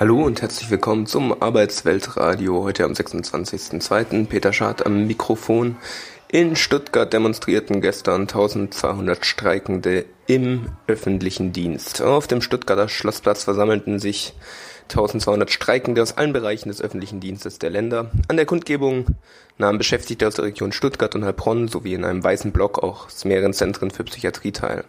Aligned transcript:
Hallo 0.00 0.22
und 0.22 0.42
herzlich 0.42 0.70
willkommen 0.70 1.06
zum 1.06 1.42
Arbeitsweltradio. 1.42 2.62
Heute 2.62 2.84
am 2.84 2.92
26.02. 2.92 4.26
Peter 4.26 4.52
Schad 4.52 4.86
am 4.86 5.08
Mikrofon. 5.08 5.74
In 6.28 6.54
Stuttgart 6.54 7.12
demonstrierten 7.12 7.80
gestern 7.80 8.20
1200 8.20 9.26
Streikende 9.26 10.04
im 10.28 10.68
öffentlichen 10.86 11.52
Dienst. 11.52 12.00
Auf 12.00 12.28
dem 12.28 12.42
Stuttgarter 12.42 12.88
Schlossplatz 12.88 13.42
versammelten 13.42 13.98
sich 13.98 14.34
1200 14.82 15.50
Streikende 15.50 16.00
aus 16.00 16.16
allen 16.16 16.32
Bereichen 16.32 16.68
des 16.68 16.80
öffentlichen 16.80 17.18
Dienstes 17.18 17.58
der 17.58 17.70
Länder. 17.70 18.12
An 18.28 18.36
der 18.36 18.46
Kundgebung 18.46 19.16
nahmen 19.58 19.78
Beschäftigte 19.78 20.28
aus 20.28 20.36
der 20.36 20.44
Region 20.44 20.70
Stuttgart 20.70 21.16
und 21.16 21.24
Heilbronn 21.24 21.66
sowie 21.66 21.94
in 21.94 22.04
einem 22.04 22.22
weißen 22.22 22.52
Block 22.52 22.84
auch 22.84 23.06
aus 23.06 23.24
mehreren 23.24 23.52
Zentren 23.52 23.90
für 23.90 24.04
Psychiatrie 24.04 24.52
teil. 24.52 24.84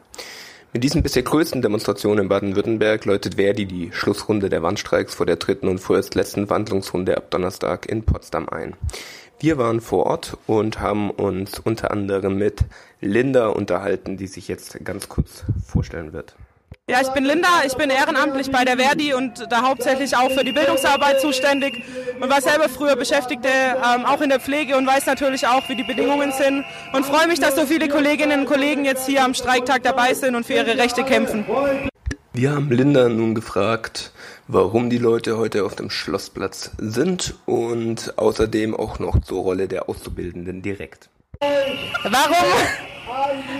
Mit 0.71 0.83
diesen 0.83 1.01
bisher 1.01 1.23
größten 1.23 1.63
Demonstrationen 1.63 2.25
in 2.25 2.29
Baden-Württemberg 2.29 3.03
läutet 3.05 3.35
Verdi 3.35 3.65
die 3.65 3.91
Schlussrunde 3.91 4.49
der 4.49 4.61
Warnstreiks 4.61 5.15
vor 5.15 5.25
der 5.25 5.37
dritten 5.37 5.67
und 5.67 5.79
vorerst 5.79 6.13
letzten 6.13 6.45
Verhandlungsrunde 6.45 7.17
ab 7.17 7.31
Donnerstag 7.31 7.87
in 7.87 8.03
Potsdam 8.03 8.47
ein. 8.47 8.75
Wir 9.39 9.57
waren 9.57 9.81
vor 9.81 10.05
Ort 10.05 10.37
und 10.45 10.79
haben 10.79 11.09
uns 11.09 11.57
unter 11.57 11.89
anderem 11.89 12.37
mit 12.37 12.65
Linda 13.01 13.47
unterhalten, 13.47 14.17
die 14.17 14.27
sich 14.27 14.47
jetzt 14.47 14.85
ganz 14.85 15.09
kurz 15.09 15.43
vorstellen 15.65 16.13
wird. 16.13 16.35
Ja, 16.89 17.01
ich 17.01 17.09
bin 17.09 17.23
Linda, 17.23 17.47
ich 17.67 17.75
bin 17.75 17.91
ehrenamtlich 17.91 18.49
bei 18.49 18.65
der 18.65 18.75
Verdi 18.75 19.13
und 19.13 19.45
da 19.51 19.61
hauptsächlich 19.61 20.17
auch 20.17 20.31
für 20.31 20.43
die 20.43 20.51
Bildungsarbeit 20.51 21.21
zuständig 21.21 21.83
und 22.19 22.31
war 22.31 22.41
selber 22.41 22.67
früher 22.67 22.95
Beschäftigte, 22.95 23.47
ähm, 23.47 24.05
auch 24.05 24.21
in 24.21 24.29
der 24.29 24.39
Pflege 24.39 24.75
und 24.75 24.87
weiß 24.87 25.05
natürlich 25.05 25.45
auch, 25.45 25.69
wie 25.69 25.75
die 25.75 25.83
Bedingungen 25.83 26.31
sind 26.31 26.65
und 26.93 27.05
freue 27.05 27.27
mich, 27.27 27.39
dass 27.39 27.55
so 27.55 27.67
viele 27.67 27.89
Kolleginnen 27.89 28.39
und 28.39 28.45
Kollegen 28.47 28.85
jetzt 28.85 29.05
hier 29.05 29.23
am 29.23 29.35
Streiktag 29.35 29.83
dabei 29.83 30.15
sind 30.15 30.33
und 30.33 30.47
für 30.47 30.53
ihre 30.53 30.79
Rechte 30.79 31.03
kämpfen. 31.03 31.45
Wir 32.33 32.53
haben 32.53 32.71
Linda 32.71 33.07
nun 33.07 33.35
gefragt, 33.35 34.11
warum 34.47 34.89
die 34.89 34.97
Leute 34.97 35.37
heute 35.37 35.65
auf 35.65 35.75
dem 35.75 35.91
Schlossplatz 35.91 36.71
sind 36.79 37.35
und 37.45 38.17
außerdem 38.17 38.75
auch 38.75 38.97
noch 38.97 39.21
zur 39.21 39.43
Rolle 39.43 39.67
der 39.67 39.89
Auszubildenden 39.89 40.63
direkt. 40.63 41.09
Warum, 41.39 42.47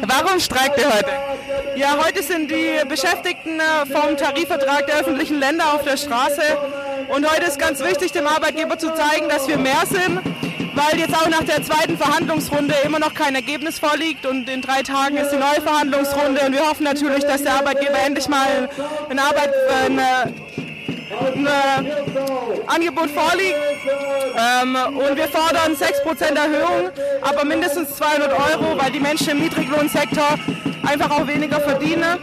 warum 0.06 0.40
streikt 0.40 0.80
ihr 0.80 0.88
heute? 0.88 1.12
Ja, 1.76 1.98
heute 2.06 2.24
sind 2.24 2.50
die 2.52 2.80
Beschäftigten 2.88 3.60
äh, 3.60 3.86
vom 3.86 4.18
Tarifvertrag 4.18 4.88
der 4.88 5.00
öffentlichen 5.00 5.40
Länder 5.40 5.74
auf 5.74 5.84
der 5.84 5.98
Straße. 5.98 6.42
Und 7.10 7.30
heute 7.30 7.46
ist 7.46 7.60
ganz 7.60 7.80
wichtig, 7.84 8.12
dem 8.12 8.28
Arbeitgeber 8.28 8.78
zu 8.78 8.94
zeigen, 8.94 9.30
dass 9.30 9.48
wir 9.48 9.58
mehr 9.58 9.86
sind, 9.86 10.20
weil 10.76 11.00
jetzt 11.00 11.16
auch 11.16 11.30
nach 11.30 11.44
der 11.44 11.64
zweiten 11.64 11.98
Verhandlungsrunde 11.98 12.76
immer 12.84 13.00
noch 13.00 13.14
kein 13.14 13.36
Ergebnis 13.36 13.80
vorliegt. 13.80 14.26
Und 14.26 14.50
in 14.50 14.62
drei 14.62 14.84
Tagen 14.84 15.18
ist 15.18 15.32
die 15.32 15.38
neue 15.38 15.62
Verhandlungsrunde. 15.62 16.42
Und 16.46 16.54
wir 16.54 16.68
hoffen 16.68 16.84
natürlich, 16.84 17.24
dass 17.24 17.44
der 17.44 17.54
Arbeitgeber 17.54 17.98
endlich 18.06 18.28
mal 18.28 18.70
eine 19.10 19.22
Arbeit, 19.22 19.52
eine 19.86 20.34
ein 21.20 21.46
äh, 21.46 21.50
Angebot 22.68 23.10
vorliegt. 23.10 23.58
Ähm, 24.62 24.76
und 24.76 25.16
wir 25.16 25.28
fordern 25.28 25.76
6% 25.76 26.36
Erhöhung, 26.36 26.90
aber 27.22 27.46
mindestens 27.46 27.96
200 27.96 28.32
Euro, 28.32 28.78
weil 28.80 28.92
die 28.92 29.00
Menschen 29.00 29.30
im 29.30 29.40
Niedriglohnsektor 29.40 30.38
einfach 30.88 31.12
auch 31.12 31.28
weniger 31.28 31.60
verdienen. 31.60 32.18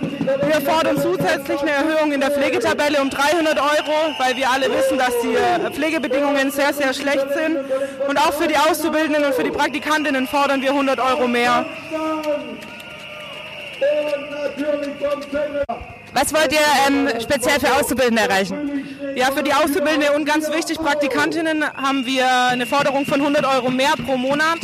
Wir 0.45 0.61
fordern 0.61 0.98
zusätzlich 0.98 1.61
eine 1.61 1.70
Erhöhung 1.70 2.12
in 2.12 2.20
der 2.20 2.31
Pflegetabelle 2.31 3.01
um 3.01 3.11
300 3.11 3.59
Euro, 3.59 4.15
weil 4.19 4.37
wir 4.37 4.51
alle 4.51 4.67
wissen, 4.70 4.98
dass 4.98 5.12
die 5.23 5.34
äh, 5.34 5.70
Pflegebedingungen 5.70 6.51
sehr, 6.51 6.73
sehr 6.73 6.93
schlecht 6.93 7.27
sind. 7.34 7.59
Und 8.09 8.19
auch 8.19 8.33
für 8.33 8.48
die 8.48 8.56
Auszubildenden 8.56 9.25
und 9.25 9.34
für 9.34 9.45
die 9.45 9.50
Praktikantinnen 9.50 10.27
fordern 10.27 10.61
wir 10.62 10.71
100 10.71 10.98
Euro 10.98 11.28
mehr. 11.28 11.65
Was 16.17 16.33
wollt 16.33 16.50
ihr 16.50 16.61
ähm, 16.89 17.11
speziell 17.20 17.61
für 17.61 17.75
Auszubildende 17.78 18.22
erreichen? 18.22 18.86
Ja, 19.17 19.27
für 19.33 19.42
die 19.42 19.53
Auszubildende 19.53 20.12
und 20.17 20.25
ganz 20.25 20.50
wichtig, 20.50 20.78
Praktikantinnen 20.78 21.62
haben 21.62 22.06
wir 22.06 22.27
eine 22.48 22.64
Forderung 22.64 23.05
von 23.05 23.20
100 23.20 23.45
Euro 23.45 23.69
mehr 23.69 23.92
pro 24.03 24.17
Monat, 24.17 24.61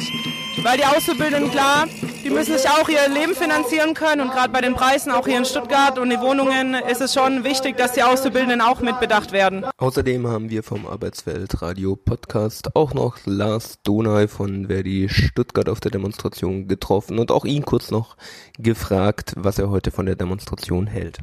weil 0.63 0.79
die 0.79 0.87
Auszubildenden, 0.87 1.51
klar, 1.51 1.89
die 2.25 2.31
müssen 2.31 2.57
sich 2.57 2.67
auch 2.71 2.89
ihr 2.89 3.07
Leben 3.13 3.35
finanzieren 3.35 3.93
können 3.93 4.23
und 4.23 4.31
gerade 4.31 4.51
bei 4.51 4.63
den 4.63 4.73
Preisen 4.73 5.13
auch 5.13 5.27
hier 5.27 5.37
in 5.37 5.45
Stuttgart 5.45 5.99
und 5.99 6.09
die 6.09 6.19
Wohnungen 6.21 6.73
ist 6.73 7.03
es 7.03 7.13
schon 7.13 7.45
wichtig, 7.45 7.77
dass 7.77 7.93
die 7.93 8.03
Auszubildenden 8.03 8.63
auch 8.63 8.81
mitbedacht 8.81 9.33
werden. 9.33 9.67
Außerdem 9.77 10.27
haben 10.29 10.49
wir 10.49 10.63
vom 10.63 10.87
Arbeitsweltradio 10.87 11.97
Podcast 11.97 12.75
auch 12.75 12.95
noch 12.95 13.19
Lars 13.27 13.75
Donay 13.83 14.27
von 14.27 14.69
Verdi 14.69 15.11
Stuttgart 15.11 15.69
auf 15.69 15.81
der 15.81 15.91
Demonstration 15.91 16.67
getroffen 16.67 17.19
und 17.19 17.31
auch 17.31 17.45
ihn 17.45 17.67
kurz 17.67 17.91
noch 17.91 18.17
gefragt, 18.57 19.35
was 19.37 19.59
er 19.59 19.69
heute 19.69 19.91
von 19.91 20.07
der 20.07 20.17
Demonstration 20.17 20.87
hält. 20.87 21.19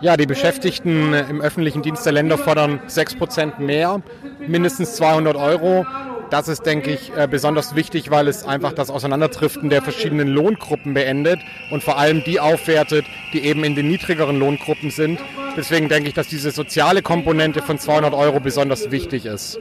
Ja, 0.00 0.16
die 0.16 0.26
Beschäftigten 0.26 1.12
im 1.12 1.40
öffentlichen 1.40 1.82
Dienst 1.82 2.06
der 2.06 2.12
Länder 2.12 2.38
fordern 2.38 2.80
6% 2.88 3.60
mehr, 3.60 4.00
mindestens 4.46 4.94
200 4.94 5.36
Euro. 5.36 5.86
Das 6.30 6.46
ist, 6.46 6.62
denke 6.62 6.92
ich, 6.92 7.12
äh, 7.16 7.26
besonders 7.28 7.74
wichtig, 7.74 8.10
weil 8.10 8.28
es 8.28 8.46
einfach 8.46 8.72
das 8.72 8.88
Auseinanderdriften 8.88 9.68
der 9.68 9.82
verschiedenen 9.82 10.28
Lohngruppen 10.28 10.94
beendet 10.94 11.40
und 11.72 11.82
vor 11.82 11.98
allem 11.98 12.22
die 12.22 12.38
aufwertet, 12.38 13.04
die 13.32 13.40
eben 13.40 13.64
in 13.64 13.74
den 13.74 13.88
niedrigeren 13.88 14.38
Lohngruppen 14.38 14.90
sind. 14.90 15.18
Deswegen 15.56 15.88
denke 15.88 16.08
ich, 16.08 16.14
dass 16.14 16.28
diese 16.28 16.52
soziale 16.52 17.02
Komponente 17.02 17.62
von 17.62 17.78
200 17.78 18.14
Euro 18.14 18.38
besonders 18.38 18.92
wichtig 18.92 19.26
ist. 19.26 19.58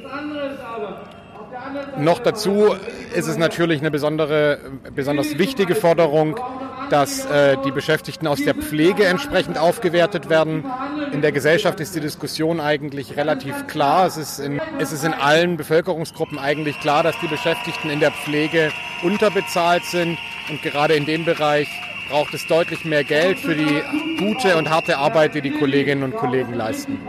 Noch 1.97 2.19
dazu 2.19 2.75
ist 3.15 3.27
es 3.27 3.37
natürlich 3.37 3.81
eine 3.81 3.91
besondere, 3.91 4.59
besonders 4.95 5.37
wichtige 5.39 5.73
Forderung, 5.73 6.39
dass 6.89 7.25
äh, 7.25 7.57
die 7.65 7.71
Beschäftigten 7.71 8.27
aus 8.27 8.43
der 8.43 8.55
Pflege 8.55 9.05
entsprechend 9.05 9.57
aufgewertet 9.57 10.29
werden. 10.29 10.65
In 11.11 11.21
der 11.21 11.31
Gesellschaft 11.31 11.79
ist 11.79 11.95
die 11.95 11.99
Diskussion 11.99 12.59
eigentlich 12.59 13.17
relativ 13.17 13.67
klar. 13.67 14.07
Es 14.07 14.17
ist, 14.17 14.39
in, 14.39 14.59
es 14.79 14.91
ist 14.91 15.03
in 15.03 15.13
allen 15.13 15.57
Bevölkerungsgruppen 15.57 16.39
eigentlich 16.39 16.79
klar, 16.79 17.03
dass 17.03 17.15
die 17.21 17.27
Beschäftigten 17.27 17.89
in 17.89 17.99
der 17.99 18.11
Pflege 18.11 18.71
unterbezahlt 19.03 19.85
sind. 19.85 20.17
Und 20.49 20.61
gerade 20.61 20.95
in 20.95 21.05
dem 21.05 21.25
Bereich 21.25 21.67
braucht 22.09 22.33
es 22.33 22.45
deutlich 22.47 22.85
mehr 22.85 23.03
Geld 23.03 23.39
für 23.39 23.55
die 23.55 23.81
gute 24.17 24.57
und 24.57 24.69
harte 24.69 24.97
Arbeit, 24.97 25.35
die 25.35 25.41
die 25.41 25.51
Kolleginnen 25.51 26.03
und 26.03 26.15
Kollegen 26.15 26.53
leisten. 26.53 26.99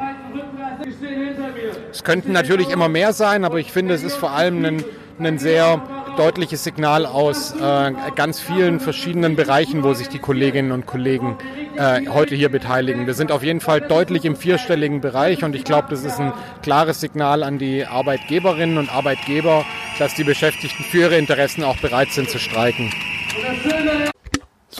Es 1.90 2.04
könnten 2.04 2.32
natürlich 2.32 2.70
immer 2.70 2.88
mehr 2.88 3.12
sein, 3.12 3.44
aber 3.44 3.58
ich 3.58 3.72
finde, 3.72 3.94
es 3.94 4.02
ist 4.02 4.16
vor 4.16 4.32
allem 4.32 4.64
ein, 4.64 4.84
ein 5.18 5.38
sehr 5.38 5.82
deutliches 6.16 6.64
Signal 6.64 7.06
aus 7.06 7.52
äh, 7.52 7.92
ganz 8.14 8.40
vielen 8.40 8.80
verschiedenen 8.80 9.36
Bereichen, 9.36 9.82
wo 9.82 9.94
sich 9.94 10.08
die 10.08 10.18
Kolleginnen 10.18 10.72
und 10.72 10.86
Kollegen 10.86 11.36
äh, 11.76 12.06
heute 12.08 12.34
hier 12.34 12.48
beteiligen. 12.48 13.06
Wir 13.06 13.14
sind 13.14 13.32
auf 13.32 13.42
jeden 13.42 13.60
Fall 13.60 13.80
deutlich 13.80 14.24
im 14.24 14.36
vierstelligen 14.36 15.00
Bereich 15.00 15.44
und 15.44 15.54
ich 15.54 15.64
glaube, 15.64 15.88
das 15.90 16.04
ist 16.04 16.18
ein 16.18 16.32
klares 16.62 17.00
Signal 17.00 17.42
an 17.42 17.58
die 17.58 17.84
Arbeitgeberinnen 17.84 18.78
und 18.78 18.94
Arbeitgeber, 18.94 19.64
dass 19.98 20.14
die 20.14 20.24
Beschäftigten 20.24 20.84
für 20.84 20.98
ihre 20.98 21.16
Interessen 21.16 21.64
auch 21.64 21.76
bereit 21.78 22.10
sind 22.10 22.30
zu 22.30 22.38
streiken. 22.38 22.92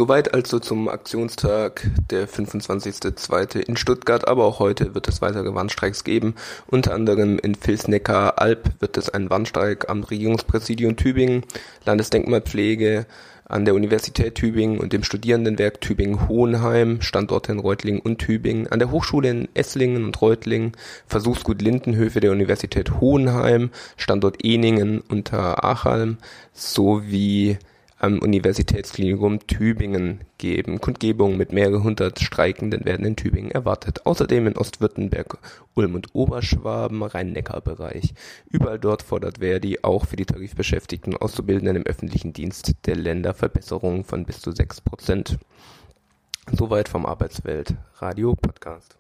Soweit 0.00 0.33
also 0.33 0.59
zum 0.61 0.88
Aktionstag 0.88 1.87
der 2.09 2.27
25.02. 2.27 3.59
in 3.59 3.77
Stuttgart, 3.77 4.27
aber 4.27 4.47
auch 4.47 4.59
heute 4.59 4.94
wird 4.94 5.06
es 5.09 5.21
weitere 5.21 5.55
Warnstreiks 5.55 6.05
geben. 6.05 6.37
Unter 6.66 6.94
anderem 6.94 7.38
in 7.38 7.55
Vilsneckar-Alb 7.55 8.81
wird 8.81 8.97
es 8.97 9.10
einen 9.10 9.28
Warnstreik 9.28 9.91
am 9.91 10.03
Regierungspräsidium 10.03 10.97
Tübingen, 10.97 11.44
Landesdenkmalpflege 11.84 13.05
an 13.44 13.66
der 13.66 13.75
Universität 13.75 14.37
Tübingen 14.37 14.78
und 14.78 14.94
dem 14.94 15.05
Studierendenwerk 15.05 15.83
Tübingen-Hohenheim, 15.83 17.03
Standorte 17.03 17.53
in 17.53 17.59
Reutlingen 17.59 18.00
und 18.00 18.21
Tübingen, 18.21 18.69
an 18.69 18.78
der 18.78 18.91
Hochschule 18.91 19.28
in 19.28 19.49
Esslingen 19.53 20.06
und 20.06 20.22
Reutlingen, 20.22 20.72
Versuchsgut 21.09 21.60
Lindenhöfe 21.60 22.21
der 22.21 22.33
Universität 22.33 23.03
Hohenheim, 23.03 23.69
Standort 23.99 24.43
Eningen 24.43 25.03
unter 25.10 25.62
Achalm 25.62 26.16
sowie 26.55 27.59
am 28.00 28.19
Universitätsklinikum 28.19 29.47
Tübingen 29.47 30.22
geben. 30.38 30.81
Kundgebungen 30.81 31.37
mit 31.37 31.53
mehreren 31.53 31.84
hundert 31.84 32.19
Streikenden 32.19 32.84
werden 32.87 33.05
in 33.05 33.15
Tübingen 33.15 33.50
erwartet. 33.50 34.06
Außerdem 34.06 34.47
in 34.47 34.56
Ostwürttemberg, 34.56 35.38
Ulm 35.75 35.95
und 35.95 36.15
Oberschwaben, 36.15 37.03
Rhein-Neckar-Bereich. 37.03 38.15
Überall 38.48 38.78
dort 38.78 39.03
fordert 39.03 39.39
Verdi 39.39 39.80
auch 39.83 40.07
für 40.07 40.16
die 40.16 40.27
Tarifbeschäftigten 40.27 41.16
Auszubildenden 41.16 41.77
im 41.77 41.86
öffentlichen 41.86 42.33
Dienst 42.33 42.72
der 42.86 42.97
Länder 42.97 43.34
Verbesserungen 43.34 44.04
von 44.04 44.25
bis 44.25 44.41
zu 44.41 44.53
sechs 44.53 44.80
Prozent. 44.80 45.39
Soweit 46.51 46.89
vom 46.89 47.04
Arbeitswelt 47.04 47.75
Radio 47.98 48.34
Podcast. 48.34 49.00